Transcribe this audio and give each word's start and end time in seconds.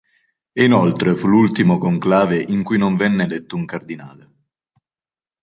E 0.55 0.63
inoltre 0.65 1.13
fu 1.13 1.27
l'ultimo 1.27 1.77
conclave 1.77 2.39
in 2.41 2.63
cui 2.63 2.79
non 2.79 2.95
venne 2.97 3.25
eletto 3.25 3.55
un 3.55 3.65
cardinale. 3.65 4.31